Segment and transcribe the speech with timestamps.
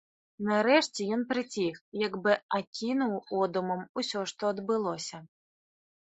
[0.49, 5.17] Нарэшце ён прыціх, як бы акінуў одумам усё, што адбылося.